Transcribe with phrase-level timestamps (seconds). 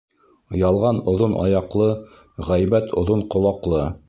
[0.61, 1.91] Ялған оҙон аяҡлы,
[2.49, 3.85] ғәйбәт оҙон ҡолаҡлы.